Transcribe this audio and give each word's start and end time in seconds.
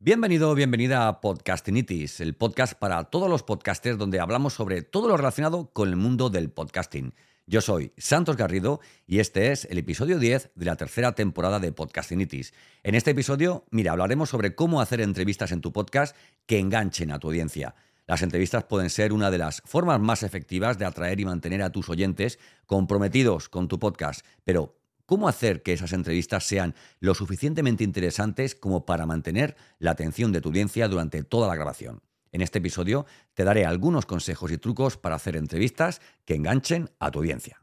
Bienvenido, 0.00 0.54
bienvenida 0.54 1.08
a 1.08 1.20
Podcastinitis, 1.20 2.20
el 2.20 2.36
podcast 2.36 2.74
para 2.74 3.02
todos 3.10 3.28
los 3.28 3.42
podcasters 3.42 3.98
donde 3.98 4.20
hablamos 4.20 4.54
sobre 4.54 4.82
todo 4.82 5.08
lo 5.08 5.16
relacionado 5.16 5.72
con 5.72 5.88
el 5.88 5.96
mundo 5.96 6.30
del 6.30 6.50
podcasting. 6.50 7.14
Yo 7.46 7.60
soy 7.60 7.92
Santos 7.96 8.36
Garrido 8.36 8.78
y 9.08 9.18
este 9.18 9.50
es 9.50 9.64
el 9.64 9.76
episodio 9.76 10.20
10 10.20 10.52
de 10.54 10.64
la 10.64 10.76
tercera 10.76 11.16
temporada 11.16 11.58
de 11.58 11.72
Podcastinitis. 11.72 12.54
En 12.84 12.94
este 12.94 13.10
episodio, 13.10 13.64
mira, 13.72 13.90
hablaremos 13.90 14.30
sobre 14.30 14.54
cómo 14.54 14.80
hacer 14.80 15.00
entrevistas 15.00 15.50
en 15.50 15.62
tu 15.62 15.72
podcast 15.72 16.14
que 16.46 16.60
enganchen 16.60 17.10
a 17.10 17.18
tu 17.18 17.26
audiencia. 17.26 17.74
Las 18.06 18.22
entrevistas 18.22 18.62
pueden 18.62 18.90
ser 18.90 19.12
una 19.12 19.32
de 19.32 19.38
las 19.38 19.62
formas 19.64 19.98
más 19.98 20.22
efectivas 20.22 20.78
de 20.78 20.84
atraer 20.84 21.18
y 21.18 21.24
mantener 21.24 21.60
a 21.60 21.72
tus 21.72 21.88
oyentes 21.88 22.38
comprometidos 22.66 23.48
con 23.48 23.66
tu 23.66 23.80
podcast, 23.80 24.24
pero 24.44 24.78
¿Cómo 25.08 25.26
hacer 25.26 25.62
que 25.62 25.72
esas 25.72 25.94
entrevistas 25.94 26.44
sean 26.44 26.74
lo 27.00 27.14
suficientemente 27.14 27.82
interesantes 27.82 28.54
como 28.54 28.84
para 28.84 29.06
mantener 29.06 29.56
la 29.78 29.92
atención 29.92 30.32
de 30.32 30.42
tu 30.42 30.50
audiencia 30.50 30.86
durante 30.86 31.24
toda 31.24 31.48
la 31.48 31.54
grabación? 31.54 32.02
En 32.30 32.42
este 32.42 32.58
episodio 32.58 33.06
te 33.32 33.42
daré 33.42 33.64
algunos 33.64 34.04
consejos 34.04 34.52
y 34.52 34.58
trucos 34.58 34.98
para 34.98 35.14
hacer 35.14 35.36
entrevistas 35.36 36.02
que 36.26 36.34
enganchen 36.34 36.90
a 36.98 37.10
tu 37.10 37.20
audiencia. 37.20 37.62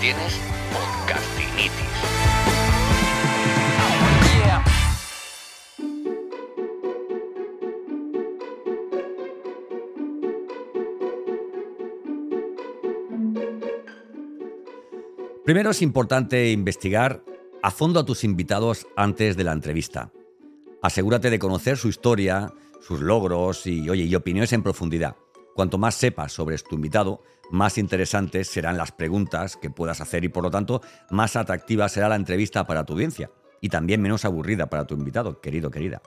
Tienes 0.00 0.34
podcastinitis. 0.72 1.72
Primero 15.44 15.70
es 15.70 15.82
importante 15.82 16.50
investigar 16.50 17.24
a 17.62 17.70
fondo 17.70 18.00
a 18.00 18.04
tus 18.04 18.22
invitados 18.24 18.86
antes 18.96 19.36
de 19.36 19.44
la 19.44 19.52
entrevista. 19.52 20.12
Asegúrate 20.82 21.30
de 21.30 21.38
conocer 21.38 21.76
su 21.76 21.88
historia, 21.88 22.52
sus 22.80 23.00
logros 23.00 23.66
y, 23.66 23.88
oye, 23.88 24.04
y 24.04 24.14
opiniones 24.14 24.52
en 24.52 24.62
profundidad. 24.62 25.16
Cuanto 25.56 25.78
más 25.78 25.94
sepas 25.94 26.32
sobre 26.32 26.58
tu 26.58 26.74
invitado, 26.74 27.22
más 27.50 27.78
interesantes 27.78 28.46
serán 28.46 28.76
las 28.76 28.92
preguntas 28.92 29.56
que 29.56 29.70
puedas 29.70 30.02
hacer 30.02 30.22
y 30.22 30.28
por 30.28 30.44
lo 30.44 30.50
tanto 30.50 30.82
más 31.08 31.34
atractiva 31.34 31.88
será 31.88 32.10
la 32.10 32.16
entrevista 32.16 32.66
para 32.66 32.84
tu 32.84 32.92
audiencia 32.92 33.30
y 33.62 33.70
también 33.70 34.02
menos 34.02 34.26
aburrida 34.26 34.68
para 34.68 34.86
tu 34.86 34.96
invitado, 34.96 35.40
querido, 35.40 35.70
querida. 35.70 36.02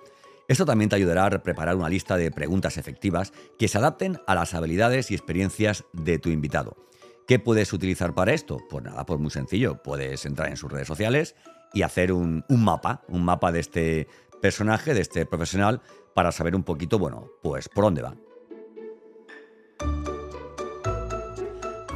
Esto 0.47 0.67
también 0.67 0.91
te 0.91 0.97
ayudará 0.97 1.25
a 1.25 1.41
preparar 1.41 1.75
una 1.75 1.89
lista 1.89 2.15
de 2.15 2.29
preguntas 2.29 2.77
efectivas 2.77 3.33
que 3.57 3.67
se 3.67 3.79
adapten 3.79 4.19
a 4.27 4.35
las 4.35 4.53
habilidades 4.53 5.09
y 5.09 5.15
experiencias 5.15 5.83
de 5.93 6.19
tu 6.19 6.29
invitado. 6.29 6.77
¿Qué 7.27 7.39
puedes 7.39 7.73
utilizar 7.73 8.13
para 8.13 8.33
esto? 8.33 8.59
Pues 8.69 8.83
nada, 8.83 9.03
pues 9.07 9.19
muy 9.19 9.31
sencillo. 9.31 9.81
Puedes 9.81 10.27
entrar 10.27 10.49
en 10.49 10.57
sus 10.57 10.71
redes 10.71 10.87
sociales 10.87 11.35
y 11.73 11.81
hacer 11.81 12.11
un, 12.11 12.45
un 12.49 12.63
mapa, 12.63 13.01
un 13.07 13.25
mapa 13.25 13.51
de 13.51 13.61
este 13.61 14.07
personaje, 14.43 14.93
de 14.93 15.01
este 15.01 15.25
profesional, 15.25 15.81
para 16.13 16.31
saber 16.31 16.55
un 16.55 16.63
poquito, 16.63 16.99
bueno, 16.99 17.31
pues 17.41 17.67
por 17.67 17.85
dónde 17.85 18.03
va. 18.03 18.15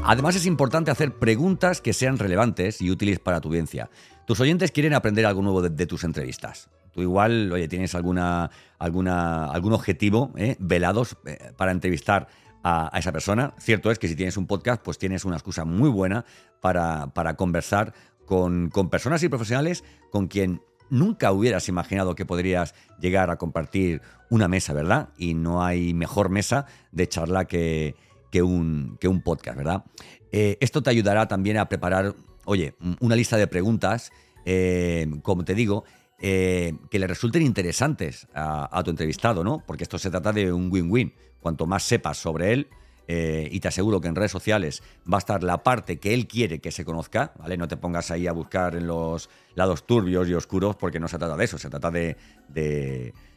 Además 0.06 0.36
es 0.36 0.46
importante 0.46 0.92
hacer 0.92 1.14
preguntas 1.14 1.80
que 1.80 1.94
sean 1.94 2.18
relevantes 2.18 2.82
y 2.82 2.92
útiles 2.92 3.20
para 3.20 3.40
tu 3.40 3.48
audiencia. 3.48 3.90
Tus 4.28 4.38
oyentes 4.42 4.72
quieren 4.72 4.94
aprender 4.94 5.26
algo 5.26 5.42
nuevo 5.42 5.62
de, 5.62 5.86
tus 5.86 6.04
entrevistas. 6.04 6.70
Tú 6.92 7.02
igual, 7.02 7.50
oye, 7.54 7.70
tienes 7.70 7.96
alguna, 7.96 8.52
alguna, 8.80 9.46
algún 9.46 9.72
objetivo 9.72 10.34
eh, 10.36 10.58
velados 10.60 11.16
eh, 11.26 11.54
para 11.56 11.72
entrevistar 11.72 12.28
a, 12.64 12.92
esa 13.00 13.14
persona. 13.14 13.54
Cierto 13.60 13.92
es 13.92 13.98
que 13.98 14.10
si 14.10 14.18
tienes 14.18 14.36
un 14.36 14.46
podcast, 14.46 14.84
pues 14.84 14.98
tienes 14.98 15.24
una 15.24 15.38
excusa 15.38 15.64
muy 15.64 15.90
buena 15.90 16.26
para, 16.60 17.10
conversar 17.38 17.94
con, 18.26 18.70
con 18.70 18.90
personas 18.90 19.24
y 19.24 19.30
profesionales 19.30 19.86
con 20.12 20.28
quien 20.28 20.62
nunca 20.90 21.32
hubieras 21.32 21.70
imaginado 21.70 22.14
que 22.14 22.26
podrías 22.26 22.76
llegar 23.00 23.30
a 23.30 23.38
compartir 23.38 24.02
una 24.30 24.50
mesa, 24.50 24.74
¿verdad? 24.74 25.10
Y 25.18 25.34
no 25.34 25.64
hay 25.64 25.94
mejor 25.94 26.30
mesa 26.30 26.66
de 26.92 27.08
charla 27.08 27.46
que, 27.46 27.96
que 28.34 28.42
un, 28.42 28.98
que 29.00 29.08
un 29.08 29.22
podcast, 29.22 29.56
¿verdad? 29.56 29.84
Eh, 30.32 30.58
esto 30.60 30.82
te 30.82 30.90
ayudará 30.90 31.28
también 31.28 31.56
a 31.58 31.70
preparar, 31.70 32.16
oye, 32.46 32.74
una 33.00 33.16
lista 33.16 33.38
de 33.38 33.46
preguntas, 33.46 34.12
eh, 34.44 35.06
como 35.22 35.46
te 35.46 35.54
digo, 35.54 35.84
eh, 36.18 36.74
que 36.90 36.98
le 36.98 37.06
resulten 37.06 37.44
interesantes 37.44 38.28
a, 38.34 38.82
tu 38.84 38.90
entrevistado, 38.90 39.44
¿no? 39.44 39.62
Porque 39.68 39.84
esto 39.84 40.00
se 40.00 40.10
trata 40.10 40.34
de 40.34 40.52
un 40.52 40.72
win-win. 40.72 41.14
Cuanto 41.42 41.68
más 41.68 41.84
sepas 41.84 42.18
sobre 42.18 42.54
él, 42.54 42.68
y 43.08 43.60
te 43.60 43.68
aseguro 43.68 44.02
que 44.02 44.08
en 44.08 44.16
redes 44.16 44.32
sociales 44.32 44.82
va 45.12 45.18
a 45.18 45.20
estar 45.20 45.44
la 45.44 45.62
parte 45.62 46.00
que 46.00 46.16
él 46.16 46.26
quiere 46.26 46.60
que 46.60 46.72
se 46.72 46.84
conozca, 46.86 47.34
¿vale? 47.38 47.58
No 47.58 47.68
te 47.68 47.78
pongas 47.78 48.10
ahí 48.10 48.26
a 48.26 48.32
buscar 48.32 48.76
en 48.76 48.88
los 48.88 49.30
lados 49.54 49.86
turbios 49.86 50.28
y 50.28 50.34
oscuros 50.34 50.76
porque 50.78 51.00
no 51.00 51.08
se 51.08 51.20
trata 51.20 51.36
de 51.36 51.44
eso, 51.44 51.60
se 51.60 51.70
trata 51.70 51.92
de, 51.92 52.16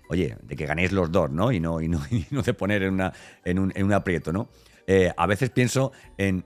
oye, 0.09 0.39
de 0.41 0.57
que 0.57 0.65
ganéis 0.65 0.93
los 0.93 1.11
dos, 1.13 1.31
¿no? 1.31 1.53
Y 1.53 1.61
no, 1.61 1.83
y 1.83 1.89
no, 1.89 2.01
y 2.11 2.25
no 2.31 2.41
de 2.41 2.55
poner 2.55 2.85
en, 2.85 2.95
una, 2.95 3.13
en, 3.45 3.59
un, 3.59 3.73
en 3.75 3.85
un 3.85 3.93
aprieto, 3.93 4.33
¿no? 4.33 4.49
Eh, 4.87 5.13
a 5.17 5.27
veces 5.27 5.51
pienso 5.51 5.93
en, 6.17 6.45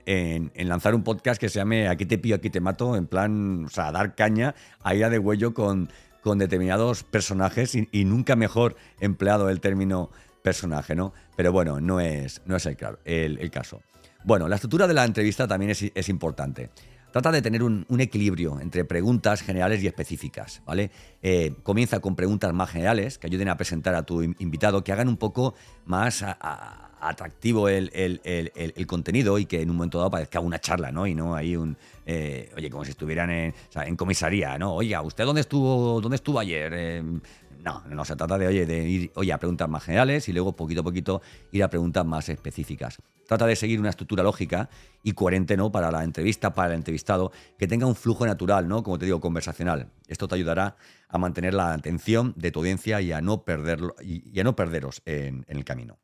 lanzar 0.55 0.95
un 0.95 1.03
podcast 1.03 1.39
que 1.39 1.47
se 1.47 1.59
llame 1.59 1.87
Aquí 1.87 2.05
te 2.05 2.17
pillo, 2.17 2.35
aquí 2.35 2.49
te 2.49 2.59
mato, 2.59 2.95
en 2.95 3.05
plan, 3.05 3.65
o 3.65 3.69
sea, 3.69 3.91
dar 3.91 4.15
caña 4.15 4.55
a 4.81 4.95
ira 4.95 5.09
de 5.09 5.19
huello 5.19 5.53
con, 5.53 5.89
con 6.21 6.39
determinados 6.39 7.03
personajes 7.03 7.75
y, 7.75 8.05
nunca 8.05 8.35
mejor 8.35 8.75
empleado 8.99 9.49
el 9.49 9.59
término 9.59 10.09
personaje, 10.41 10.95
¿no? 10.95 11.13
Pero 11.35 11.51
bueno, 11.51 11.79
no 11.79 11.99
es, 11.99 12.41
no 12.45 12.55
es 12.55 12.65
el, 12.65 12.77
el, 13.05 13.51
caso. 13.51 13.81
Bueno, 14.23 14.47
la 14.47 14.55
estructura 14.55 14.87
de 14.87 14.95
la 14.95 15.05
entrevista 15.05 15.47
también 15.47 15.71
es, 15.71 16.09
importante. 16.09 16.71
Trata 17.11 17.31
de 17.31 17.41
tener 17.43 17.61
un, 17.61 17.85
equilibrio 17.99 18.59
entre 18.59 18.85
preguntas 18.85 19.43
generales 19.43 19.83
y 19.83 19.87
específicas, 19.87 20.63
¿vale? 20.65 20.89
Eh, 21.21 21.53
comienza 21.61 21.99
con 21.99 22.15
preguntas 22.15 22.51
más 22.53 22.71
generales 22.71 23.19
que 23.19 23.27
ayuden 23.27 23.49
a 23.49 23.57
presentar 23.57 23.93
a 23.93 24.03
tu 24.03 24.23
invitado, 24.23 24.83
que 24.83 24.93
hagan 24.93 25.09
un 25.09 25.17
poco 25.17 25.53
más 25.85 26.23
a 26.23 26.90
atractivo 27.01 27.67
el, 27.67 28.85
contenido 28.87 29.37
y 29.39 29.45
que 29.45 29.61
en 29.61 29.69
un 29.69 29.75
momento 29.75 29.97
dado 29.97 30.11
parezca 30.11 30.39
una 30.39 30.59
charla, 30.59 30.91
¿no? 30.91 31.07
Y 31.07 31.15
no 31.15 31.35
hay 31.35 31.55
un, 31.55 31.75
eh, 32.05 32.51
oye, 32.55 32.69
como 32.69 32.85
si 32.85 32.91
estuvieran 32.91 33.31
en, 33.31 33.53
en, 33.75 33.95
comisaría, 33.95 34.57
¿no? 34.57 34.75
Oiga, 34.75 35.01
¿usted 35.01 35.25
dónde 35.25 35.41
estuvo, 35.41 35.99
dónde 35.99 36.15
estuvo 36.15 36.39
ayer? 36.39 36.71
Eh, 36.75 37.03
no, 37.63 37.83
no 37.89 38.05
se 38.05 38.15
trata 38.15 38.37
de, 38.37 38.47
oye, 38.47 38.65
de 38.65 38.89
ir 38.89 39.11
oye, 39.15 39.31
a 39.33 39.37
preguntas 39.37 39.69
más 39.69 39.83
generales 39.83 40.27
y 40.27 40.33
luego 40.33 40.55
poquito 40.55 40.81
a 40.81 40.83
poquito 40.83 41.21
ir 41.51 41.63
a 41.63 41.69
preguntas 41.69 42.05
más 42.05 42.29
específicas. 42.29 42.99
Trata 43.27 43.45
de 43.45 43.55
seguir 43.55 43.79
una 43.79 43.89
estructura 43.89 44.23
lógica 44.23 44.69
y 45.03 45.13
coherente, 45.13 45.57
¿no? 45.57 45.71
Para 45.71 45.91
la 45.91 46.03
entrevista, 46.03 46.53
para 46.53 46.69
el 46.69 46.75
entrevistado, 46.75 47.31
que 47.57 47.67
tenga 47.67 47.85
un 47.85 47.95
flujo 47.95 48.25
natural, 48.25 48.67
¿no? 48.67 48.83
Como 48.83 48.97
te 48.97 49.05
digo, 49.05 49.21
conversacional. 49.21 49.89
Esto 50.07 50.27
te 50.27 50.35
ayudará 50.35 50.75
a 51.07 51.17
mantener 51.17 51.53
la 51.53 51.73
atención 51.73 52.33
de 52.35 52.51
tu 52.51 52.59
audiencia 52.59 52.99
y 53.01 53.11
a 53.11 53.21
no 53.21 53.43
perderlo 53.43 53.95
y, 54.01 54.39
a 54.39 54.43
no 54.43 54.55
perderos 54.55 55.01
en 55.05 55.45
el 55.47 55.63
camino. 55.63 55.97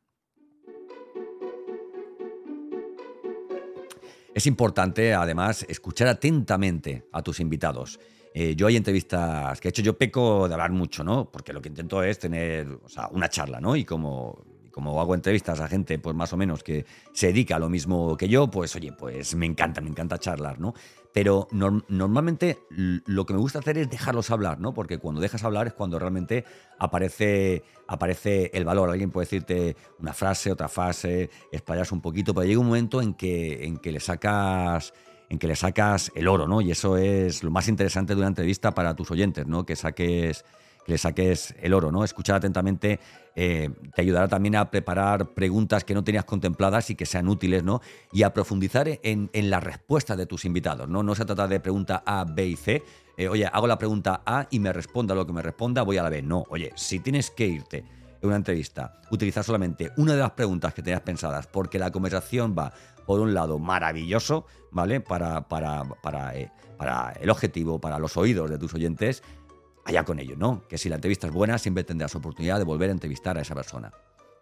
Es 4.38 4.46
importante, 4.46 5.16
además, 5.16 5.66
escuchar 5.68 6.08
atentamente 6.10 7.08
a 7.12 7.24
tus 7.24 7.40
invitados. 7.40 8.00
Eh, 8.36 8.56
yo 8.56 8.68
hay 8.68 8.76
entrevistas 8.76 9.60
que 9.60 9.68
he 9.68 9.72
hecho, 9.72 9.82
yo 9.82 9.98
peco 9.98 10.48
de 10.48 10.54
hablar 10.54 10.70
mucho, 10.70 11.04
¿no? 11.04 11.28
Porque 11.32 11.54
lo 11.54 11.60
que 11.60 11.70
intento 11.70 12.04
es 12.04 12.20
tener 12.20 12.68
una 13.14 13.30
charla, 13.30 13.60
¿no? 13.60 13.76
Y 13.76 13.84
como 13.84 14.46
como 14.78 15.02
hago 15.02 15.16
entrevistas 15.16 15.60
a 15.60 15.68
gente, 15.68 15.98
pues 15.98 16.16
más 16.16 16.32
o 16.34 16.38
menos, 16.38 16.62
que 16.62 16.86
se 17.12 17.26
dedica 17.26 17.56
a 17.56 17.60
lo 17.60 17.68
mismo 17.68 18.16
que 18.16 18.30
yo, 18.30 18.48
pues 18.48 18.76
oye, 18.76 18.92
pues 18.92 19.34
me 19.34 19.48
encanta, 19.48 19.82
me 19.82 19.90
encanta 19.90 20.20
charlar, 20.20 20.60
¿no? 20.60 20.76
Pero 21.18 21.48
normalmente 21.50 22.60
lo 22.70 23.26
que 23.26 23.34
me 23.34 23.40
gusta 23.40 23.58
hacer 23.58 23.80
es 23.80 23.90
dejarlos 23.90 24.30
hablar, 24.30 24.60
¿no? 24.60 24.76
Porque 24.76 25.00
cuando 25.00 25.20
dejas 25.20 25.44
hablar 25.44 25.66
es 25.66 25.74
cuando 25.74 25.98
realmente 25.98 26.46
aparece, 26.78 27.64
aparece 27.88 28.52
el 28.54 28.66
valor. 28.66 28.92
Alguien 28.92 29.10
puede 29.10 29.26
decirte 29.26 29.76
una 29.98 30.14
frase, 30.14 30.52
otra 30.52 30.68
frase, 30.68 31.32
explayas 31.52 31.92
un 31.92 32.02
poquito, 32.02 32.36
pero 32.36 32.46
llega 32.46 32.60
un 32.60 32.68
momento 32.68 33.02
en 33.02 33.16
que, 33.16 33.66
en 33.66 33.78
que 33.78 33.92
le 33.92 34.00
sacas 34.00 34.94
en 35.30 35.40
que 35.40 35.48
le 35.48 35.56
sacas 35.56 36.12
el 36.14 36.28
oro, 36.28 36.48
¿no? 36.48 36.62
Y 36.62 36.70
eso 36.70 36.98
es 36.98 37.44
lo 37.44 37.50
más 37.50 37.68
interesante 37.68 38.14
de 38.14 38.20
una 38.20 38.28
entrevista 38.28 38.76
para 38.76 38.96
tus 38.96 39.10
oyentes, 39.10 39.48
¿no? 39.48 39.66
Que 39.66 39.76
saques 39.76 40.44
que 40.44 40.52
le 40.88 40.98
saques 40.98 41.54
el 41.62 41.74
oro, 41.74 41.92
¿no? 41.92 42.04
Escuchar 42.04 42.38
atentamente 42.38 43.00
eh, 43.36 43.70
te 43.94 44.02
ayudará 44.02 44.28
también 44.28 44.56
a 44.56 44.72
preparar 44.72 45.34
preguntas 45.36 45.84
que 45.84 45.94
no 45.94 46.04
tenías 46.04 46.26
contempladas 46.26 46.90
y 46.90 46.96
que 46.96 47.06
sean 47.06 47.28
útiles, 47.28 47.64
¿no? 47.64 47.82
Y 48.12 48.24
a 48.24 48.34
profundizar 48.34 48.88
en, 49.04 49.30
la 49.34 49.60
respuesta 49.60 50.16
de 50.16 50.26
tus 50.26 50.46
invitados, 50.46 50.90
¿no? 50.90 51.14
Se 51.14 51.26
trata 51.26 51.48
de 51.48 51.60
pregunta 51.60 52.02
A, 52.04 52.24
B 52.24 52.48
y 52.48 52.56
C. 52.56 52.84
Eh, 53.16 53.28
oye, 53.28 53.46
hago 53.46 53.68
la 53.68 53.78
pregunta 53.78 54.22
A 54.26 54.48
y 54.50 54.60
me 54.60 54.74
responda 54.74 55.14
lo 55.14 55.28
que 55.28 55.34
me 55.34 55.42
responda, 55.42 55.84
voy 55.84 55.98
a 55.98 56.04
la 56.04 56.10
B. 56.10 56.24
No, 56.24 56.46
oye, 56.50 56.72
si 56.76 57.00
tienes 57.00 57.30
que 57.30 57.46
irte 57.46 57.86
en 58.22 58.28
una 58.28 58.38
entrevista, 58.38 59.00
utilizar 59.12 59.44
solamente 59.44 59.92
una 59.98 60.14
de 60.14 60.20
las 60.20 60.32
preguntas 60.32 60.74
que 60.74 60.82
tenías 60.82 61.02
pensadas, 61.02 61.46
porque 61.48 61.78
la 61.78 61.92
conversación 61.92 62.56
va, 62.58 62.74
por 63.06 63.20
un 63.20 63.34
lado, 63.34 63.60
maravilloso, 63.60 64.46
¿vale? 64.72 65.00
Para, 65.02 65.46
eh, 66.34 66.52
para 66.78 67.12
el 67.12 67.30
objetivo, 67.30 67.80
para 67.80 68.00
los 68.00 68.18
oídos 68.18 68.50
de 68.50 68.58
tus 68.58 68.74
oyentes, 68.74 69.22
allá 69.88 70.04
con 70.04 70.20
ello, 70.20 70.36
¿no? 70.38 70.68
Que 70.68 70.78
si 70.78 70.90
la 70.90 70.96
entrevista 70.96 71.28
es 71.28 71.34
buena, 71.34 71.58
siempre 71.58 71.84
tendrás 71.84 72.14
oportunidad 72.16 72.58
de 72.58 72.66
volver 72.66 72.90
a 72.90 72.94
entrevistar 72.94 73.38
a 73.38 73.42
esa 73.42 73.56
persona. 73.56 73.92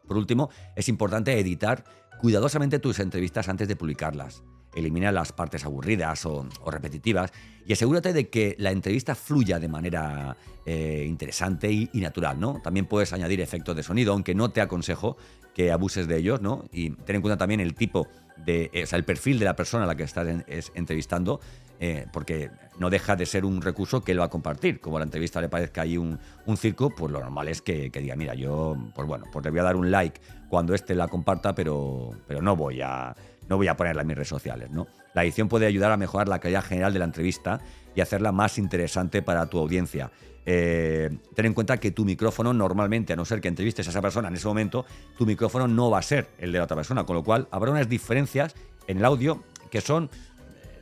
Por 0.08 0.18
último, 0.18 0.50
es 0.76 0.90
importante 0.90 1.40
editar 1.40 1.84
cuidadosamente 2.20 2.80
tus 2.80 3.00
entrevistas 3.00 3.48
antes 3.48 3.68
de 3.68 3.76
publicarlas. 3.76 4.44
Elimina 4.76 5.12
las 5.12 5.32
partes 5.32 5.64
aburridas 5.64 6.26
o, 6.26 6.48
repetitivas 6.66 7.32
y 7.66 7.74
asegúrate 7.74 8.12
de 8.12 8.30
que 8.30 8.56
la 8.58 8.72
entrevista 8.72 9.14
fluya 9.16 9.60
de 9.60 9.68
manera 9.68 10.36
eh, 10.66 11.06
interesante 11.08 11.72
y, 11.72 11.90
natural, 11.94 12.40
¿no? 12.40 12.60
También 12.64 12.88
puedes 12.88 13.14
añadir 13.14 13.40
efectos 13.40 13.76
de 13.76 13.84
sonido, 13.84 14.14
aunque 14.14 14.34
no 14.34 14.50
te 14.50 14.62
aconsejo 14.62 15.16
que 15.54 15.72
abuses 15.72 16.08
de 16.08 16.18
ellos, 16.18 16.42
¿no? 16.42 16.66
Y 16.72 16.90
ten 16.90 17.18
en 17.18 17.22
cuenta 17.22 17.38
también 17.38 17.60
el 17.62 17.76
tipo 17.76 18.08
de, 18.46 18.70
o 18.84 18.88
sea, 18.88 18.98
el 18.98 19.06
perfil 19.06 19.40
de 19.40 19.46
la 19.46 19.56
persona 19.56 19.86
a 19.86 19.88
la 19.88 19.96
que 19.96 20.04
estás 20.04 20.28
entrevistando, 20.74 21.40
eh, 21.80 22.06
porque 22.12 22.50
no 22.80 22.90
deja 22.90 23.16
de 23.16 23.26
ser 23.26 23.46
un 23.46 23.62
recurso 23.62 24.02
que 24.02 24.12
él 24.12 24.20
va 24.20 24.26
a 24.26 24.30
compartir. 24.30 24.80
Como 24.80 24.98
a 24.98 25.00
la 25.00 25.06
entrevista 25.06 25.42
le 25.42 25.50
parezca 25.50 25.82
ahí 25.82 25.98
un, 25.98 26.20
circo, 26.58 26.90
pues 26.90 27.12
lo 27.12 27.20
normal 27.20 27.48
es 27.48 27.62
que, 27.62 27.90
diga, 27.90 28.16
mira, 28.16 28.34
yo, 28.36 28.78
pues 28.94 29.08
bueno, 29.08 29.26
pues 29.32 29.44
le 29.46 29.52
voy 29.52 29.60
a 29.60 29.64
dar 29.64 29.76
un 29.76 29.92
like 29.92 30.20
cuando 30.50 30.74
éste 30.74 30.96
la 30.96 31.08
comparta, 31.08 31.56
pero, 31.56 32.12
pero 32.28 32.42
no 32.42 32.56
voy 32.56 32.82
a 32.82 33.16
no 33.48 33.58
voy 33.58 33.68
a 33.68 33.78
ponerla 33.78 34.02
en 34.02 34.08
mis 34.08 34.16
redes 34.16 34.30
sociales. 34.30 34.70
La 35.14 35.24
edición 35.24 35.48
puede 35.48 35.66
ayudar 35.66 35.92
a 35.92 35.98
mejorar 35.98 36.28
la 36.28 36.40
calidad 36.40 36.64
general 36.64 36.94
de 36.94 37.00
la 37.00 37.06
entrevista 37.06 37.62
y 37.96 38.02
hacerla 38.02 38.32
más 38.32 38.58
interesante 38.58 39.22
para 39.22 39.46
tu 39.48 39.60
audiencia. 39.60 40.12
Eh, 40.46 41.10
ten 41.34 41.46
en 41.48 41.54
cuenta 41.54 41.78
que 41.78 41.92
tu 41.92 42.06
micrófono 42.06 42.54
normalmente, 42.54 43.14
a 43.14 43.16
no 43.16 43.26
ser 43.26 43.42
que 43.42 43.48
entrevistes 43.48 43.88
a 43.88 43.90
esa 43.90 44.02
persona 44.02 44.28
en 44.28 44.36
ese 44.36 44.48
momento, 44.48 44.86
tu 45.18 45.26
micrófono 45.26 45.68
no 45.68 45.90
va 45.90 46.00
a 46.00 46.04
ser 46.04 46.28
el 46.38 46.52
de 46.52 46.60
la 46.60 46.66
otra 46.66 46.76
persona, 46.76 47.04
con 47.04 47.16
lo 47.16 47.24
cual 47.24 47.48
habrá 47.52 47.72
unas 47.72 47.90
diferencias 47.90 48.56
en 48.88 49.00
el 49.00 49.06
audio 49.06 49.44
que 49.72 49.82
son, 49.82 50.10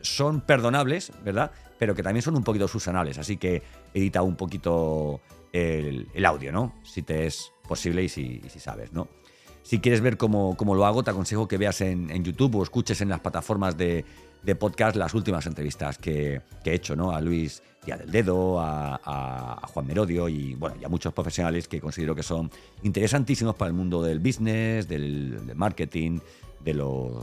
son 0.03 0.41
perdonables, 0.41 1.11
¿verdad? 1.23 1.51
Pero 1.79 1.95
que 1.95 2.03
también 2.03 2.21
son 2.21 2.35
un 2.35 2.43
poquito 2.43 2.67
susanables, 2.67 3.17
así 3.17 3.37
que 3.37 3.63
edita 3.93 4.21
un 4.21 4.35
poquito 4.35 5.21
el, 5.51 6.25
audio, 6.25 6.51
¿no? 6.51 6.73
Si 6.83 7.01
te 7.01 7.25
es 7.25 7.51
posible 7.67 8.03
y 8.03 8.09
si, 8.09 8.41
sabes, 8.57 8.91
¿no? 8.93 9.07
Si 9.63 9.79
quieres 9.79 10.01
ver 10.01 10.17
cómo, 10.17 10.55
lo 10.59 10.85
hago, 10.85 11.03
te 11.03 11.11
aconsejo 11.11 11.47
que 11.47 11.57
veas 11.57 11.81
en, 11.81 12.23
YouTube 12.23 12.55
o 12.55 12.63
escuches 12.63 13.01
en 13.01 13.09
las 13.09 13.21
plataformas 13.21 13.77
de, 13.77 14.05
podcast 14.59 14.97
las 14.97 15.13
últimas 15.13 15.45
entrevistas 15.45 15.97
que, 15.97 16.41
he 16.65 16.73
hecho, 16.73 16.95
¿no? 16.95 17.11
A 17.11 17.21
Luis 17.21 17.63
Díaz 17.85 17.99
del 17.99 18.11
Dedo, 18.11 18.59
a, 18.59 19.61
Juan 19.73 19.87
Merodio 19.87 20.27
y, 20.27 20.55
bueno, 20.55 20.75
y 20.81 20.83
a 20.83 20.89
muchos 20.89 21.13
profesionales 21.13 21.67
que 21.67 21.79
considero 21.79 22.13
que 22.13 22.23
son 22.23 22.51
interesantísimos 22.81 23.55
para 23.55 23.69
el 23.69 23.73
mundo 23.73 24.03
del 24.03 24.19
business, 24.19 24.87
del, 24.87 25.53
marketing, 25.55 26.19
de 26.63 26.73
los, 26.73 27.13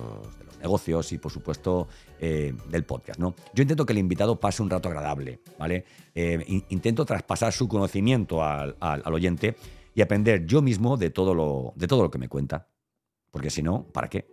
negocios 0.61 1.13
y, 1.13 1.19
por 1.19 1.33
supuesto, 1.33 1.89
eh, 2.21 2.53
del 2.69 2.85
podcast, 2.85 3.19
¿no? 3.19 3.35
Yo 3.55 3.63
intento 3.63 3.87
que 3.87 3.93
el 3.93 3.99
invitado 3.99 4.39
pase 4.39 4.63
un 4.63 4.71
rato 4.71 4.89
agradable, 4.89 5.41
¿vale? 5.59 5.85
Eh, 6.15 6.63
intento 6.69 7.05
traspasar 7.05 7.53
su 7.53 7.67
conocimiento 7.67 8.45
al 8.45 9.13
oyente 9.13 9.57
y 9.95 10.03
aprender 10.03 10.47
yo 10.47 10.63
mismo 10.63 10.97
de 10.97 11.11
todo 11.11 11.35
lo, 11.35 11.73
de 11.77 11.87
todo 11.87 12.03
lo 12.03 12.11
que 12.11 12.19
me 12.19 12.29
cuenta. 12.29 12.69
Porque 13.31 13.51
si 13.51 13.63
no, 13.63 13.85
¿para 13.85 14.09
qué? 14.09 14.27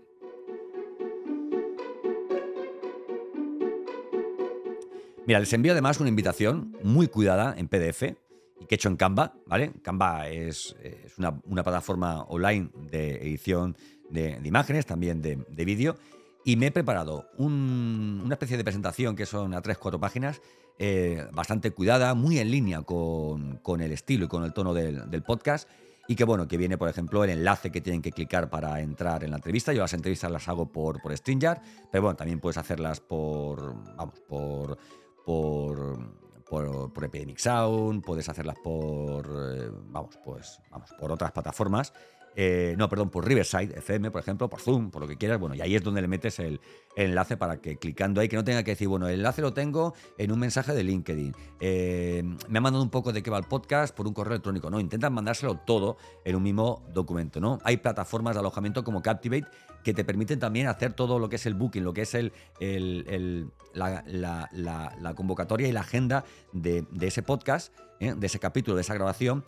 Mira, 5.25 5.39
les 5.39 5.51
envío 5.51 5.74
además 5.74 6.00
una 6.00 6.09
invitación 6.09 6.75
muy 6.83 7.07
cuidada 7.07 7.54
en 7.57 7.68
PDF 7.68 8.15
y 8.59 8.65
que 8.65 8.75
he 8.75 8.77
hecho 8.77 8.89
en 8.89 8.98
Canva, 8.98 9.33
¿vale? 9.45 9.71
Canva 9.81 10.27
es, 10.30 10.75
una, 11.18 11.63
plataforma 11.63 12.24
online 12.24 12.69
de 12.92 13.18
edición 13.18 13.77
de, 14.09 14.39
imágenes, 14.44 14.86
también 14.86 15.21
de, 15.21 15.65
vídeo, 15.65 15.95
y 16.44 16.56
me 16.56 16.68
he 16.68 16.71
preparado 16.71 17.30
una 17.38 18.33
especie 18.33 18.57
de 18.57 18.63
presentación 18.63 19.15
que 19.15 19.25
son 19.25 19.54
a 19.54 19.62
tres, 19.62 19.77
cuatro 19.77 20.00
páginas 20.00 20.42
eh, 20.80 21.25
bastante 21.33 21.71
cuidada, 21.71 22.13
muy 22.13 22.38
en 22.38 22.51
línea 22.51 22.83
con, 22.83 23.81
el 23.81 23.92
estilo 23.92 24.25
y 24.25 24.27
con 24.27 24.44
el 24.44 24.54
tono 24.54 24.74
del, 24.74 25.24
podcast. 25.24 25.68
Y 26.09 26.15
que 26.15 26.24
bueno, 26.24 26.48
que 26.48 26.56
viene, 26.56 26.77
por 26.77 26.88
ejemplo, 26.88 27.24
el 27.24 27.31
enlace 27.31 27.69
que 27.69 27.81
tienen 27.81 28.01
que 28.01 28.13
clicar 28.13 28.50
para 28.50 28.80
entrar 28.80 29.25
en 29.25 29.31
la 29.31 29.38
entrevista. 29.38 29.74
Yo 29.74 29.81
las 29.81 29.94
entrevistas 29.94 30.31
las 30.31 30.48
hago 30.48 30.71
por, 30.71 31.01
por 31.01 31.15
StreamYard, 31.15 31.62
pero 31.92 32.04
bueno, 32.04 32.15
también 32.15 32.39
puedes 32.39 32.57
hacerlas 32.57 33.01
por, 33.01 33.75
vamos, 33.98 34.21
por, 34.21 34.77
por, 35.25 36.00
por, 36.50 36.92
por 36.94 37.04
Epidemic 37.04 37.38
Sound, 37.38 38.04
puedes 38.04 38.28
hacerlas 38.30 38.58
por, 38.64 39.26
eh, 39.26 39.70
vamos, 39.72 40.18
pues, 40.24 40.62
vamos, 40.70 40.92
por 41.00 41.12
otras 41.12 41.32
plataformas. 41.32 41.94
Eh, 42.39 42.75
no, 42.78 42.88
perdón, 42.88 43.10
por 43.10 43.28
Riverside 43.28 43.80
FM, 43.80 44.12
por 44.12 44.22
ejemplo, 44.22 44.48
por 44.48 44.62
Zoom, 44.62 44.92
por 44.92 45.01
lo 45.01 45.07
que 45.07 45.18
quieras. 45.18 45.39
Bueno, 45.39 45.56
y 45.56 45.62
ahí 45.62 45.75
es 45.75 45.84
donde 45.84 46.01
le 46.04 46.07
metes 46.07 46.38
el, 46.38 46.62
enlace 46.95 47.36
para 47.36 47.57
que 47.57 47.78
clicando 47.78 48.22
ahí, 48.22 48.30
que 48.30 48.36
no 48.36 48.44
tenga 48.44 48.62
que 48.62 48.72
decir, 48.72 48.88
bueno, 48.88 49.07
el 49.07 49.16
enlace 49.16 49.42
lo 49.42 49.54
tengo 49.54 49.95
en 50.19 50.31
un 50.31 50.38
mensaje 50.38 50.74
de 50.74 50.84
LinkedIn. 50.84 51.34
Eh, 51.60 52.24
me 52.48 52.60
ha 52.60 52.62
mandado 52.62 52.84
un 52.84 52.92
poco 52.92 53.12
de 53.12 53.24
qué 53.24 53.31
va 53.31 53.39
el 53.39 53.45
podcast 53.45 53.95
por 53.95 54.06
un 54.06 54.13
correo 54.13 54.34
electrónico. 54.34 54.69
No, 54.69 54.80
intentan 54.80 55.13
mandárselo 55.13 55.57
todo 55.66 55.98
en 56.24 56.36
un 56.36 56.44
mismo 56.44 56.86
documento, 56.94 57.39
¿no? 57.39 57.57
Hay 57.63 57.78
plataformas 57.78 58.36
de 58.36 58.42
alojamiento 58.42 58.83
como 58.83 59.01
Captivate 59.01 59.48
que 59.83 59.95
te 59.95 60.06
permiten 60.06 60.38
también 60.38 60.68
hacer 60.68 60.94
todo 60.94 61.18
lo 61.18 61.30
que 61.30 61.38
es 61.38 61.45
el 61.48 61.56
booking, 61.56 61.83
lo 61.83 61.94
que 61.94 62.01
es 62.01 62.13
el, 62.13 62.31
la, 63.74 65.13
convocatoria 65.16 65.68
y 65.68 65.72
la 65.72 65.80
agenda 65.80 66.24
de, 66.54 66.86
ese 67.01 67.24
podcast, 67.24 67.74
¿eh? 68.00 68.13
de 68.16 68.28
ese 68.28 68.38
capítulo, 68.38 68.75
de 68.75 68.81
esa 68.81 68.94
grabación 68.94 69.44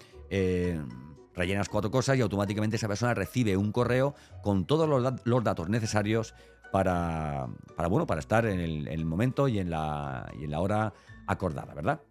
rellenas 1.39 1.69
cuatro 1.69 1.89
cosas 1.89 2.18
y 2.18 2.21
automáticamente 2.21 2.75
esa 2.75 2.88
persona 2.88 3.13
recibe 3.13 3.57
un 3.57 3.71
correo 3.71 4.13
con 4.44 4.65
todos 4.65 4.88
los, 4.88 5.44
datos 5.44 5.69
necesarios 5.69 6.36
para, 6.71 7.47
bueno, 7.89 8.06
para 8.06 8.19
estar 8.19 8.45
en 8.45 8.59
el, 8.59 9.06
momento 9.06 9.47
y 9.47 9.57
en, 9.57 9.69
la, 9.71 10.27
hora 10.57 10.94
acordada, 11.25 11.74
¿verdad? 11.74 12.01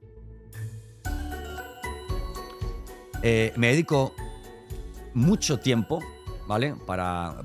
Eh, 3.23 3.53
me 3.57 3.69
dedico 3.69 4.15
mucho 5.15 5.59
tiempo, 5.61 6.01
¿vale? 6.47 6.75
Para, 6.87 7.45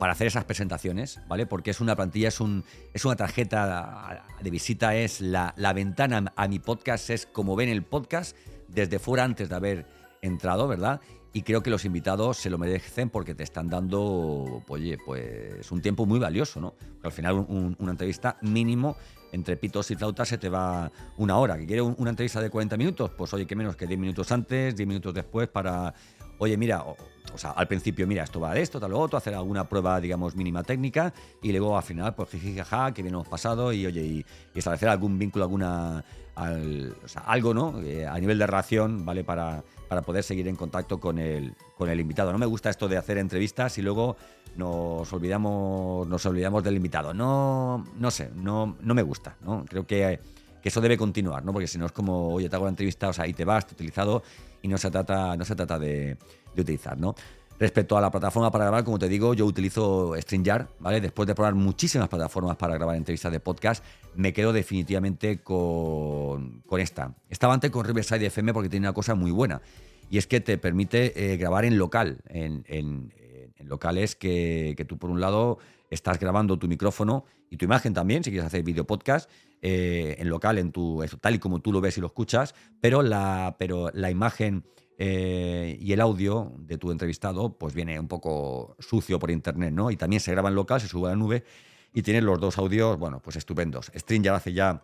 hacer 0.00 0.26
esas 0.26 0.44
presentaciones, 0.44 1.20
¿vale? 1.28 1.46
Porque 1.46 1.70
es 1.70 1.80
una 1.80 1.96
plantilla, 1.96 2.28
es, 2.28 2.40
un, 2.40 2.62
es 2.92 3.04
una 3.04 3.16
tarjeta 3.16 4.26
de 4.40 4.50
visita, 4.50 4.94
es 4.96 5.20
la 5.20 5.72
ventana 5.74 6.32
a 6.36 6.48
mi 6.48 6.58
podcast, 6.58 7.10
es 7.10 7.26
como 7.26 7.56
ven 7.56 7.68
el 7.68 7.82
podcast 7.82 8.36
desde 8.68 8.98
fuera 8.98 9.24
antes 9.24 9.48
de 9.48 9.54
haber 9.54 10.03
entrado, 10.24 10.66
¿verdad? 10.68 11.00
Y 11.32 11.42
creo 11.42 11.62
que 11.62 11.70
los 11.70 11.84
invitados 11.84 12.36
se 12.36 12.48
lo 12.48 12.58
merecen 12.58 13.10
porque 13.10 13.34
te 13.34 13.42
están 13.42 13.68
dando, 13.68 14.62
oye, 14.68 14.98
pues 15.04 15.70
un 15.72 15.82
tiempo 15.82 16.06
muy 16.06 16.20
valioso, 16.20 16.60
¿no? 16.60 16.74
al 17.02 17.12
final 17.12 17.44
una 17.48 17.90
entrevista 17.90 18.38
mínimo 18.40 18.96
entre 19.32 19.56
pitos 19.56 19.90
y 19.90 19.96
flautas 19.96 20.28
se 20.28 20.38
te 20.38 20.48
va 20.48 20.90
una 21.18 21.36
hora. 21.38 21.58
¿Que 21.58 21.66
quiere 21.66 21.82
una 21.82 22.10
entrevista 22.10 22.40
de 22.40 22.50
40 22.50 22.76
minutos? 22.76 23.10
Pues 23.10 23.34
oye, 23.34 23.46
que 23.46 23.56
menos 23.56 23.74
que 23.74 23.86
10 23.86 23.98
minutos 23.98 24.30
antes, 24.30 24.76
10 24.76 24.86
minutos 24.86 25.12
después 25.12 25.48
para, 25.48 25.92
oye, 26.38 26.56
mira, 26.56 26.84
o, 26.84 26.96
sea, 27.36 27.50
al 27.50 27.66
principio, 27.66 28.06
mira, 28.06 28.22
esto 28.22 28.38
va 28.38 28.54
de 28.54 28.62
esto, 28.62 28.78
tal 28.78 28.92
o 28.92 29.00
otro, 29.00 29.18
hacer 29.18 29.34
alguna 29.34 29.68
prueba, 29.68 30.00
digamos, 30.00 30.36
mínima 30.36 30.62
técnica 30.62 31.12
y 31.42 31.50
luego 31.50 31.76
al 31.76 31.82
final, 31.82 32.14
pues 32.14 32.30
jiji, 32.30 32.56
jaja, 32.56 32.94
que 32.94 33.02
bien 33.02 33.14
hemos 33.14 33.26
pasado 33.26 33.72
y, 33.72 33.84
oye, 33.86 34.02
y, 34.02 34.26
establecer 34.54 34.88
algún 34.88 35.18
vínculo, 35.18 35.44
alguna, 35.44 36.04
o 36.36 37.08
sea, 37.08 37.22
algo, 37.22 37.52
¿no? 37.52 37.80
Eh, 37.82 38.06
a 38.06 38.16
nivel 38.20 38.38
de 38.38 38.46
relación, 38.46 39.04
¿vale? 39.04 39.24
Para 39.24 39.64
para 39.88 40.02
poder 40.02 40.22
seguir 40.22 40.48
en 40.48 40.56
contacto 40.56 40.98
con 40.98 41.18
el, 41.18 41.54
con 41.76 41.88
el 41.88 42.00
invitado. 42.00 42.32
No 42.32 42.38
me 42.38 42.46
gusta 42.46 42.70
esto 42.70 42.88
de 42.88 42.96
hacer 42.96 43.18
entrevistas 43.18 43.76
y 43.78 43.82
luego 43.82 44.16
nos 44.56 45.12
olvidamos, 45.12 46.06
nos 46.06 46.24
olvidamos 46.26 46.62
del 46.62 46.76
invitado. 46.76 47.14
No, 47.14 47.84
no 47.98 48.10
sé, 48.10 48.30
no, 48.34 48.76
no 48.80 48.94
me 48.94 49.02
gusta. 49.02 49.36
¿no? 49.42 49.64
Creo 49.68 49.86
que, 49.86 50.20
eso 50.62 50.80
debe 50.80 50.96
continuar, 50.96 51.44
¿no? 51.44 51.52
porque 51.52 51.66
si 51.66 51.76
no 51.76 51.84
es 51.84 51.92
como, 51.92 52.28
oye, 52.28 52.48
te 52.48 52.56
hago 52.56 52.64
la 52.64 52.70
entrevista, 52.70 53.10
o 53.10 53.12
sea, 53.12 53.26
y 53.26 53.34
te 53.34 53.44
vas, 53.44 53.66
te 53.66 53.74
utilizado 53.74 54.22
y 54.62 54.68
no 54.68 54.78
se 54.78 54.90
trata, 54.90 55.36
no 55.36 55.44
se 55.44 55.54
trata 55.54 55.78
de, 55.78 56.16
de 56.54 56.62
utilizar. 56.62 56.98
¿no? 56.98 57.14
Respecto 57.58 57.96
a 57.96 58.00
la 58.00 58.10
plataforma 58.10 58.50
para 58.50 58.64
grabar, 58.64 58.84
como 58.84 58.98
te 58.98 59.08
digo, 59.08 59.32
yo 59.32 59.46
utilizo 59.46 60.14
StreamYard, 60.18 60.66
¿vale? 60.80 61.00
Después 61.00 61.28
de 61.28 61.34
probar 61.34 61.54
muchísimas 61.54 62.08
plataformas 62.08 62.56
para 62.56 62.74
grabar 62.74 62.96
entrevistas 62.96 63.30
de 63.30 63.38
podcast, 63.38 63.84
me 64.16 64.32
quedo 64.32 64.52
definitivamente 64.52 65.40
con, 65.42 66.62
con 66.62 66.80
esta. 66.80 67.14
Estaba 67.28 67.54
antes 67.54 67.70
con 67.70 67.84
Riverside 67.84 68.26
FM 68.26 68.52
porque 68.52 68.68
tiene 68.68 68.86
una 68.86 68.92
cosa 68.92 69.14
muy 69.14 69.30
buena, 69.30 69.62
y 70.10 70.18
es 70.18 70.26
que 70.26 70.40
te 70.40 70.58
permite 70.58 71.32
eh, 71.32 71.36
grabar 71.36 71.64
en 71.64 71.78
local, 71.78 72.18
en, 72.28 72.64
En 72.66 73.68
local 73.68 73.98
es 73.98 74.16
que, 74.16 74.84
tú, 74.86 74.98
por 74.98 75.10
un 75.10 75.20
lado, 75.20 75.58
estás 75.90 76.18
grabando 76.18 76.58
tu 76.58 76.68
micrófono 76.68 77.24
y 77.50 77.56
tu 77.56 77.64
imagen 77.64 77.94
también, 77.94 78.24
si 78.24 78.30
quieres 78.30 78.46
hacer 78.46 78.62
video 78.62 78.84
podcast, 78.84 79.30
eh, 79.62 80.16
en 80.18 80.28
local, 80.28 80.58
en 80.58 80.72
tu, 80.72 81.04
tal 81.20 81.36
y 81.36 81.38
como 81.38 81.60
tú 81.60 81.72
lo 81.72 81.80
ves 81.80 81.96
y 81.96 82.00
lo 82.00 82.08
escuchas, 82.08 82.54
pero 82.80 83.02
la, 83.02 83.56
pero 83.58 83.90
la 83.94 84.10
imagen 84.10 84.64
eh, 84.96 85.76
y 85.80 85.92
el 85.92 86.00
audio 86.00 86.52
de 86.58 86.78
tu 86.78 86.92
entrevistado 86.92 87.58
pues 87.58 87.74
viene 87.74 87.98
un 87.98 88.08
poco 88.08 88.76
sucio 88.78 89.18
por 89.18 89.30
internet, 89.30 89.72
¿no? 89.72 89.90
Y 89.90 89.96
también 89.96 90.20
se 90.20 90.30
graba 90.30 90.48
en 90.48 90.54
local, 90.54 90.80
se 90.80 90.88
sube 90.88 91.08
a 91.08 91.10
la 91.10 91.16
nube 91.16 91.44
y 91.92 92.02
tienes 92.02 92.22
los 92.22 92.40
dos 92.40 92.58
audios, 92.58 92.98
bueno, 92.98 93.20
pues 93.20 93.36
estupendos. 93.36 93.90
ya 93.92 94.34
hace 94.34 94.52
ya, 94.52 94.82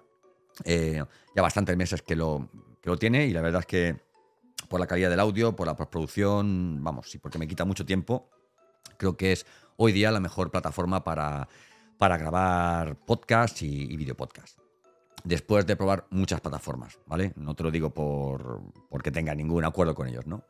eh, 0.65 1.03
ya 1.35 1.43
bastantes 1.43 1.77
meses 1.77 2.03
que 2.03 2.17
lo, 2.17 2.49
que 2.81 2.91
lo 2.91 2.97
tiene 2.97 3.27
y 3.27 3.33
la 3.33 3.43
verdad 3.43 3.61
es 3.61 3.67
que 3.67 3.97
por 4.69 4.81
la 4.81 4.87
calidad 4.87 5.11
del 5.11 5.21
audio, 5.21 5.55
por 5.55 5.67
la 5.67 5.77
postproducción, 5.77 6.83
vamos, 6.83 7.11
sí, 7.11 7.19
porque 7.19 7.39
me 7.39 7.49
quita 7.49 7.65
mucho 7.65 7.85
tiempo, 7.85 8.31
creo 8.97 9.17
que 9.17 9.33
es 9.33 9.47
hoy 9.77 9.93
día 9.93 10.11
la 10.11 10.21
mejor 10.21 10.51
plataforma 10.51 11.03
para, 11.03 11.49
para 11.99 12.17
grabar 12.19 12.97
podcast 13.07 13.63
y, 13.63 13.93
y 13.93 13.97
video 13.97 14.17
podcast 14.17 14.60
después 15.25 15.67
de 15.67 15.77
probar 15.77 16.07
muchas 16.11 16.41
plataformas, 16.41 16.99
¿vale? 17.07 17.33
No 17.37 17.55
te 17.55 17.63
lo 17.63 17.71
digo 17.71 17.91
por 17.91 18.63
porque 18.89 19.11
tenga 19.11 19.35
ningún 19.35 19.65
acuerdo 19.65 19.95
con 19.95 20.09
ellos, 20.09 20.27
¿no? 20.27 20.45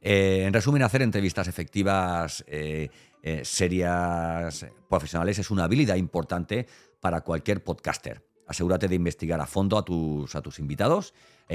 Eh, 0.00 0.44
en 0.46 0.52
resumen, 0.52 0.82
hacer 0.82 1.02
entrevistas 1.02 1.46
efectivas, 1.46 2.42
eh, 2.46 2.88
eh, 3.22 3.42
serias, 3.44 4.66
profesionales 4.88 5.38
es 5.38 5.50
una 5.50 5.64
habilidad 5.64 5.96
importante 5.96 6.66
para 7.00 7.20
cualquier 7.20 7.62
podcaster. 7.62 8.24
Asegúrate 8.46 8.88
de 8.88 8.94
investigar 8.94 9.40
a 9.40 9.46
fondo 9.46 9.78
a 9.78 9.84
tus, 9.84 10.58
invitados, 10.58 11.14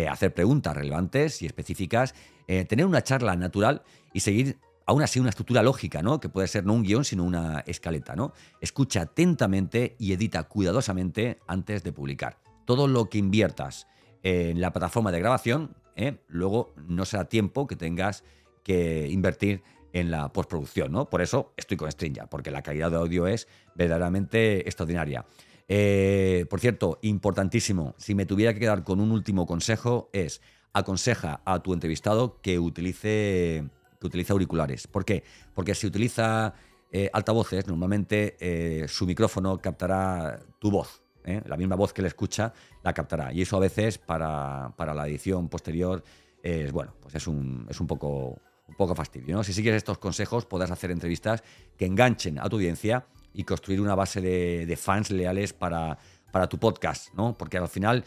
hacer 0.10 0.34
preguntas 0.34 0.78
relevantes 0.78 1.42
y 1.42 1.46
específicas, 1.46 2.16
tener 2.48 2.86
una 2.86 3.04
charla 3.04 3.36
natural 3.36 3.84
y 4.14 4.22
seguir 4.22 4.60
aún 4.86 5.02
así 5.02 5.20
una 5.20 5.30
estructura 5.30 5.62
lógica, 5.62 6.02
¿no? 6.02 6.22
Que 6.22 6.30
puede 6.30 6.48
ser 6.48 6.66
no 6.66 6.72
un 6.72 6.84
guion, 6.84 7.04
sino 7.04 7.26
una 7.26 7.66
escaleta, 7.68 8.16
¿no? 8.16 8.32
Escucha 8.62 9.02
atentamente 9.02 9.98
y 10.00 10.14
edita 10.14 10.44
cuidadosamente 10.44 11.40
antes 11.48 11.84
de 11.84 11.92
publicar 11.92 12.45
todo 12.66 12.88
lo 12.88 13.10
que 13.10 13.18
inviertas 13.18 13.88
en 14.24 14.60
la 14.60 14.74
plataforma 14.74 15.12
de 15.12 15.20
grabación, 15.20 15.76
¿eh? 15.96 16.18
luego 16.28 16.74
no 16.88 17.06
será 17.06 17.26
tiempo 17.26 17.68
que 17.68 17.76
tengas 17.76 18.24
que 18.64 19.08
invertir 19.10 19.64
en 19.94 20.12
la 20.12 20.34
postproducción, 20.34 20.92
¿no? 20.92 21.10
Por 21.10 21.22
eso 21.22 21.54
estoy 21.56 21.78
con 21.78 21.90
StreamYard, 21.90 22.28
porque 22.28 22.52
la 22.52 22.62
calidad 22.62 22.92
de 22.92 22.98
audio 22.98 23.28
es 23.28 23.48
verdaderamente 23.76 24.68
extraordinaria. 24.68 25.26
Eh, 25.68 26.46
por 26.50 26.60
cierto, 26.60 27.00
importantísimo, 27.02 27.96
si 27.98 28.14
me 28.14 28.26
tuviera 28.26 28.54
que 28.54 28.60
quedar 28.60 28.84
con 28.84 29.00
un 29.00 29.12
último 29.12 29.46
consejo, 29.46 30.10
es 30.12 30.42
aconseja 30.74 31.42
a 31.46 31.60
tu 31.64 31.74
entrevistado 31.74 32.42
que 32.42 32.60
utilice, 32.60 33.64
que 34.02 34.08
utilice 34.08 34.34
auriculares. 34.34 34.88
¿Por 34.88 35.06
qué? 35.06 35.24
Porque 35.54 35.76
si 35.76 35.88
utiliza 35.88 36.56
eh, 36.92 37.10
altavoces, 37.14 37.68
normalmente 37.68 38.86
su 38.90 39.06
micrófono 39.06 39.60
captará 39.60 40.42
tu 40.60 40.72
voz, 40.72 41.05
¿eh? 41.26 41.42
la 41.46 41.58
misma 41.58 41.76
voz 41.76 41.94
que 41.94 42.02
le 42.02 42.08
escucha 42.08 42.54
la 42.84 42.94
captará. 42.94 43.34
Y 43.34 43.42
eso 43.42 43.58
a 43.58 43.60
veces 43.60 43.98
para, 43.98 44.74
la 44.78 45.08
edición 45.08 45.50
posterior 45.50 46.04
es, 46.42 46.72
bueno, 46.72 46.94
pues 47.02 47.16
es 47.16 47.28
un, 47.28 47.66
es 47.70 47.80
un 47.80 47.88
poco 47.88 48.40
un 48.68 48.76
poco 48.76 48.96
fastidio. 48.96 49.36
¿no? 49.36 49.44
Si 49.44 49.54
sigues 49.54 49.76
estos 49.76 49.98
consejos, 49.98 50.46
podrás 50.46 50.72
hacer 50.72 50.92
entrevistas 50.92 51.44
que 51.78 51.86
enganchen 51.86 52.40
a 52.40 52.50
tu 52.50 52.56
audiencia 52.56 53.06
y 53.34 53.44
construir 53.44 53.82
una 53.82 53.96
base 53.96 54.22
de, 54.22 54.78
fans 54.78 55.12
leales 55.12 55.54
para, 55.54 55.98
para, 56.32 56.48
tu 56.48 56.58
podcast, 56.58 57.14
¿no? 57.14 57.38
Porque 57.38 57.58
al 57.58 57.68
final, 57.68 58.04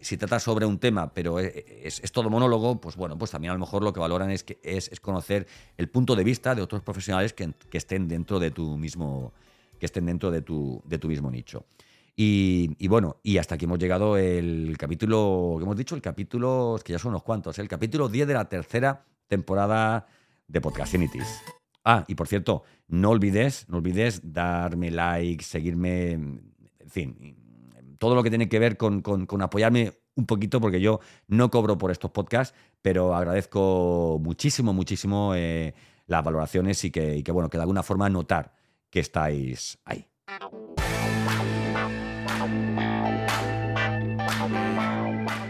si 0.00 0.16
tratas 0.16 0.42
sobre 0.42 0.64
un 0.64 0.78
tema, 0.78 1.12
pero 1.12 1.38
es, 1.38 2.00
todo 2.12 2.30
monólogo, 2.30 2.80
pues 2.80 2.96
bueno, 2.96 3.18
pues 3.18 3.30
también 3.30 3.50
a 3.50 3.54
lo 3.54 3.60
mejor 3.60 3.82
lo 3.82 3.92
que 3.92 4.00
valoran 4.00 4.30
es, 4.30 4.42
que, 4.42 4.58
es, 4.62 4.88
conocer 5.00 5.46
el 5.76 5.88
punto 5.90 6.16
de 6.16 6.24
vista 6.24 6.54
de 6.54 6.62
otros 6.62 6.82
profesionales 6.82 7.34
que, 7.34 7.52
que, 7.68 7.78
estén 7.78 8.08
dentro 8.08 8.40
de 8.40 8.50
tu 8.50 8.78
mismo, 8.78 9.34
que 9.78 9.86
estén 9.86 10.06
dentro 10.06 10.30
de 10.30 10.40
tu, 10.40 10.82
de 10.86 10.98
tu 10.98 11.08
mismo 11.08 11.30
nicho. 11.30 11.66
Y, 12.22 12.86
bueno, 12.88 13.16
y 13.22 13.38
hasta 13.38 13.54
aquí 13.54 13.64
hemos 13.64 13.78
llegado 13.78 14.18
el 14.18 14.76
capítulo, 14.78 15.54
que 15.56 15.64
hemos 15.64 15.74
dicho, 15.74 15.94
el 15.94 16.02
capítulo, 16.02 16.76
es 16.76 16.84
que 16.84 16.92
ya 16.92 16.98
son 16.98 17.12
unos 17.12 17.22
cuantos, 17.22 17.58
el 17.58 17.66
capítulo 17.66 18.10
10 18.10 18.28
de 18.28 18.34
la 18.34 18.46
tercera 18.46 19.06
temporada 19.26 20.06
de 20.46 20.60
Podcastinities. 20.60 21.40
Ah, 21.82 22.04
y 22.08 22.14
por 22.16 22.28
cierto, 22.28 22.64
no 22.88 23.08
olvides, 23.08 23.66
no 23.70 23.78
olvides 23.78 24.20
darme 24.34 24.90
like, 24.90 25.42
seguirme, 25.42 26.10
en 26.10 26.90
fin, 26.90 27.96
todo 27.98 28.14
lo 28.14 28.22
que 28.22 28.28
tiene 28.28 28.50
que 28.50 28.58
ver 28.58 28.76
con, 28.76 29.02
apoyarme 29.40 29.94
un 30.14 30.26
poquito, 30.26 30.60
porque 30.60 30.82
yo 30.82 31.00
no 31.26 31.50
cobro 31.50 31.78
por 31.78 31.90
estos 31.90 32.10
podcasts, 32.10 32.54
pero 32.82 33.14
agradezco 33.14 34.20
muchísimo, 34.22 34.74
muchísimo 34.74 35.32
eh, 35.34 35.72
las 36.04 36.22
valoraciones 36.22 36.84
y 36.84 36.90
que, 36.90 37.16
y 37.16 37.22
que, 37.22 37.32
bueno, 37.32 37.48
que 37.48 37.56
de 37.56 37.62
alguna 37.62 37.82
forma 37.82 38.10
notar 38.10 38.52
que 38.90 39.00
estáis 39.00 39.78
ahí. 39.86 40.06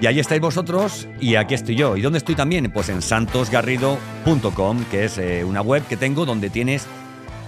Y 0.00 0.06
ahí 0.06 0.18
estáis 0.18 0.40
vosotros 0.40 1.06
y 1.20 1.34
aquí 1.34 1.52
estoy 1.52 1.76
yo. 1.76 1.94
¿Y 1.94 2.00
dónde 2.00 2.18
estoy 2.18 2.34
también? 2.34 2.70
Pues 2.72 2.88
en 2.88 3.02
santosgarrido.com, 3.02 4.84
que 4.90 5.04
es 5.04 5.18
eh, 5.18 5.44
una 5.44 5.60
web 5.60 5.86
que 5.86 5.98
tengo 5.98 6.24
donde 6.24 6.48
tienes 6.48 6.86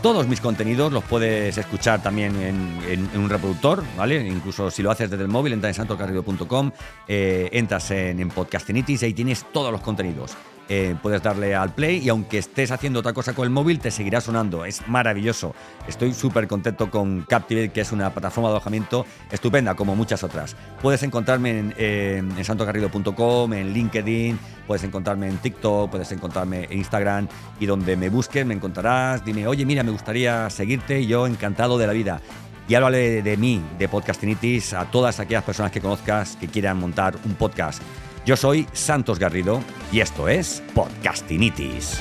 todos 0.03 0.27
mis 0.27 0.41
contenidos, 0.41 0.93
los 0.93 1.03
puedes 1.05 1.57
escuchar 1.57 2.03
también 2.03 2.35
en, 2.43 3.09
un 3.15 3.31
reproductor, 3.31 3.83
¿vale? 3.97 4.27
Incluso 4.27 4.71
si 4.71 4.83
lo 4.83 4.91
haces 4.91 5.09
desde 5.09 5.23
el 5.23 5.31
móvil, 5.31 5.53
entras 5.53 5.71
en 5.71 5.75
santosgarrido.com, 5.77 6.73
eh, 7.09 7.49
entras 7.53 7.91
en, 7.93 8.21
en 8.21 8.29
Podcastinitis 8.29 9.03
y 9.03 9.07
ahí 9.07 9.15
tienes 9.15 9.47
todos 9.53 9.71
los 9.73 9.81
contenidos. 9.81 10.37
Eh, 10.69 10.95
puedes 11.02 11.23
darle 11.23 11.54
al 11.54 11.75
play 11.75 11.99
y 11.99 12.09
aunque 12.09 12.38
estés 12.38 12.71
haciendo 12.71 13.00
otra 13.00 13.12
cosa 13.12 13.35
con 13.35 13.45
el 13.45 13.50
móvil, 13.50 13.78
te 13.78 13.90
seguirá 13.90 14.21
sonando. 14.21 14.64
Es 14.64 14.87
maravilloso. 14.88 15.54
Estoy 15.87 16.14
súper 16.14 16.49
contento 16.49 16.90
con 16.90 17.23
Captivate, 17.23 17.71
que 17.71 17.81
es 17.81 17.92
una 17.92 18.11
plataforma 18.11 18.49
de 18.49 18.54
alojamiento 18.54 19.04
estupenda, 19.31 19.75
como 19.75 19.97
muchas 19.97 20.23
otras. 20.23 20.57
Puedes 20.81 21.02
encontrarme 21.02 21.59
en, 21.59 21.75
en 21.76 22.45
santogarrido.com, 22.45 23.52
en 23.52 23.73
LinkedIn, 23.73 24.38
puedes 24.66 24.85
encontrarme 24.85 25.28
en 25.28 25.38
TikTok, 25.38 25.90
puedes 25.90 26.11
encontrarme 26.12 26.64
en 26.64 26.78
Instagram 26.78 27.28
y 27.61 27.66
donde 27.66 27.97
me 27.97 28.09
busques 28.09 28.47
me 28.47 28.54
encontrarás. 28.54 29.25
Dime, 29.25 29.47
oye, 29.47 29.66
mira, 29.66 29.83
me 29.83 29.90
gustaría 29.90 30.49
seguirte 30.49 31.07
yo 31.07 31.26
encantado 31.26 31.76
de 31.76 31.87
la 31.87 31.92
vida. 31.92 32.21
Y 32.69 32.75
háblale 32.75 33.23
de 33.23 33.37
mí, 33.37 33.61
de 33.78 33.88
Podcastinitis, 33.88 34.73
a 34.73 34.90
todas 34.90 35.19
aquellas 35.21 35.42
personas 35.42 35.73
que 35.73 35.81
conozcas 35.81 36.37
que 36.37 36.49
quieran 36.49 36.78
montar 36.78 37.16
un 37.25 37.35
podcast. 37.35 37.83
Yo 38.25 38.37
soy 38.37 38.69
Santos 38.73 39.19
Garrido 39.19 39.61
y 39.91 40.00
esto 40.00 40.29
es 40.29 40.62
Podcastinitis. 40.75 42.00